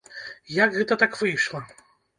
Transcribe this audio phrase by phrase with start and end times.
[0.63, 1.67] Як гэта так выйшла?